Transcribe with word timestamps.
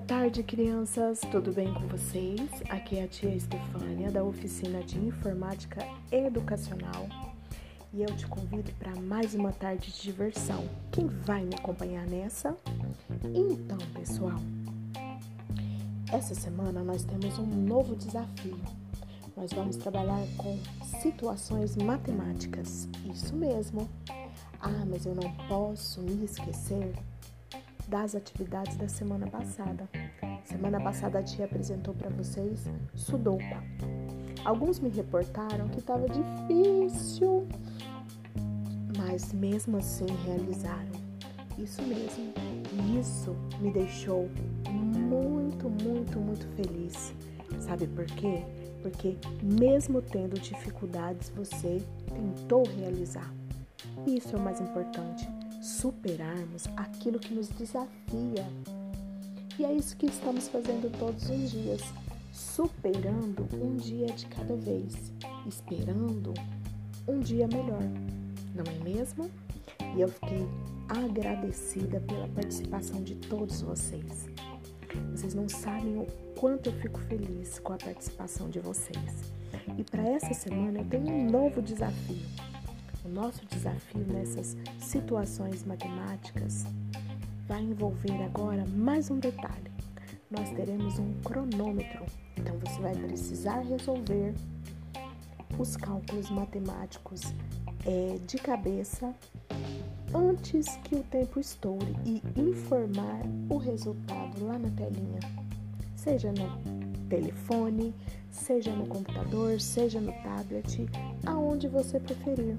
tarde, 0.00 0.42
crianças! 0.42 1.20
Tudo 1.30 1.52
bem 1.52 1.70
com 1.74 1.86
vocês? 1.88 2.40
Aqui 2.70 2.96
é 2.96 3.04
a 3.04 3.06
tia 3.06 3.34
Estefânia, 3.34 4.10
da 4.10 4.24
Oficina 4.24 4.82
de 4.82 4.98
Informática 4.98 5.86
Educacional. 6.10 7.06
E 7.92 8.02
eu 8.02 8.06
te 8.16 8.26
convido 8.26 8.72
para 8.78 8.96
mais 8.96 9.34
uma 9.34 9.52
tarde 9.52 9.92
de 9.92 10.00
diversão. 10.00 10.64
Quem 10.90 11.06
vai 11.06 11.44
me 11.44 11.54
acompanhar 11.54 12.06
nessa? 12.06 12.56
Então, 13.34 13.76
pessoal, 13.92 14.40
essa 16.10 16.34
semana 16.34 16.82
nós 16.82 17.04
temos 17.04 17.38
um 17.38 17.44
novo 17.44 17.94
desafio. 17.96 18.58
Nós 19.36 19.52
vamos 19.52 19.76
trabalhar 19.76 20.26
com 20.38 20.58
situações 21.02 21.76
matemáticas. 21.76 22.88
Isso 23.12 23.36
mesmo. 23.36 23.86
Ah, 24.58 24.86
mas 24.88 25.04
eu 25.04 25.14
não 25.14 25.30
posso 25.48 26.00
me 26.00 26.24
esquecer 26.24 26.94
das 27.86 28.14
atividades 28.14 28.76
da 28.76 28.88
semana 28.88 29.26
passada. 29.26 29.88
Semana 30.44 30.80
passada 30.80 31.18
a 31.18 31.22
tia 31.22 31.44
apresentou 31.44 31.94
para 31.94 32.10
vocês 32.10 32.64
Sudoku. 32.94 33.44
Alguns 34.44 34.78
me 34.78 34.88
reportaram 34.88 35.68
que 35.68 35.78
estava 35.78 36.06
difícil, 36.08 37.46
mas 38.96 39.32
mesmo 39.32 39.76
assim 39.76 40.06
realizaram. 40.24 41.06
Isso 41.58 41.82
mesmo, 41.82 42.32
isso 43.00 43.34
me 43.60 43.72
deixou 43.72 44.28
muito, 44.70 45.68
muito, 45.68 46.18
muito 46.18 46.46
feliz. 46.48 47.14
Sabe 47.60 47.86
por 47.86 48.04
quê? 48.04 48.44
Porque 48.82 49.16
mesmo 49.42 50.02
tendo 50.02 50.38
dificuldades, 50.38 51.30
você 51.30 51.82
tentou 52.14 52.64
realizar. 52.78 53.32
Isso 54.06 54.36
é 54.36 54.38
o 54.38 54.42
mais 54.42 54.60
importante 54.60 55.26
superarmos 55.66 56.68
aquilo 56.76 57.18
que 57.18 57.34
nos 57.34 57.48
desafia. 57.48 58.46
E 59.58 59.64
é 59.64 59.72
isso 59.72 59.96
que 59.96 60.06
estamos 60.06 60.48
fazendo 60.48 60.90
todos 60.98 61.28
os 61.28 61.50
dias, 61.50 61.82
superando 62.32 63.48
um 63.52 63.76
dia 63.76 64.06
de 64.06 64.26
cada 64.26 64.54
vez, 64.54 65.12
esperando 65.46 66.32
um 67.08 67.18
dia 67.18 67.48
melhor, 67.48 67.82
não 68.54 68.64
é 68.64 68.84
mesmo? 68.84 69.30
E 69.96 70.00
eu 70.00 70.08
fiquei 70.08 70.46
agradecida 70.88 72.00
pela 72.00 72.28
participação 72.28 73.02
de 73.02 73.16
todos 73.16 73.62
vocês. 73.62 74.28
Vocês 75.10 75.34
não 75.34 75.48
sabem 75.48 75.98
o 75.98 76.06
quanto 76.38 76.68
eu 76.68 76.72
fico 76.74 77.00
feliz 77.00 77.58
com 77.58 77.72
a 77.72 77.76
participação 77.76 78.48
de 78.48 78.60
vocês. 78.60 79.32
E 79.76 79.82
para 79.82 80.08
essa 80.08 80.32
semana 80.32 80.80
eu 80.80 80.84
tenho 80.84 81.08
um 81.08 81.30
novo 81.30 81.60
desafio. 81.60 82.55
O 83.06 83.08
nosso 83.08 83.46
desafio 83.46 84.04
nessas 84.04 84.56
situações 84.80 85.64
matemáticas 85.64 86.66
vai 87.46 87.62
envolver 87.62 88.20
agora 88.24 88.64
mais 88.74 89.12
um 89.12 89.20
detalhe. 89.20 89.70
Nós 90.28 90.50
teremos 90.50 90.98
um 90.98 91.12
cronômetro, 91.22 92.04
então 92.36 92.58
você 92.58 92.80
vai 92.80 92.96
precisar 92.96 93.60
resolver 93.60 94.34
os 95.56 95.76
cálculos 95.76 96.30
matemáticos 96.30 97.32
é, 97.86 98.18
de 98.26 98.38
cabeça 98.38 99.14
antes 100.12 100.66
que 100.78 100.96
o 100.96 101.04
tempo 101.04 101.38
estoure 101.38 101.94
e 102.04 102.20
informar 102.36 103.20
o 103.48 103.56
resultado 103.56 104.44
lá 104.44 104.58
na 104.58 104.70
telinha, 104.70 105.20
seja 105.94 106.32
no 106.32 107.06
telefone, 107.08 107.94
seja 108.32 108.72
no 108.72 108.88
computador, 108.88 109.60
seja 109.60 110.00
no 110.00 110.12
tablet, 110.24 110.88
aonde 111.24 111.68
você 111.68 112.00
preferir 112.00 112.56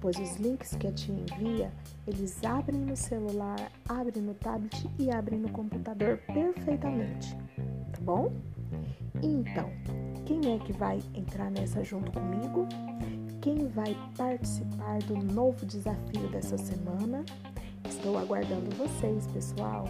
pois 0.00 0.16
os 0.18 0.36
links 0.36 0.76
que 0.76 0.86
a 0.86 0.92
tia 0.92 1.14
envia, 1.14 1.72
eles 2.06 2.42
abrem 2.44 2.80
no 2.80 2.96
celular, 2.96 3.70
abrem 3.88 4.22
no 4.22 4.34
tablet 4.34 4.88
e 4.98 5.10
abrem 5.10 5.38
no 5.38 5.48
computador 5.50 6.18
perfeitamente, 6.26 7.36
tá 7.92 8.00
bom? 8.00 8.32
Então, 9.22 9.70
quem 10.24 10.54
é 10.54 10.58
que 10.58 10.72
vai 10.72 11.00
entrar 11.14 11.50
nessa 11.50 11.82
junto 11.82 12.12
comigo? 12.12 12.66
Quem 13.40 13.68
vai 13.68 13.96
participar 14.16 14.98
do 15.00 15.16
novo 15.16 15.64
desafio 15.64 16.28
dessa 16.30 16.58
semana? 16.58 17.24
Estou 17.88 18.18
aguardando 18.18 18.74
vocês, 18.76 19.26
pessoal! 19.28 19.86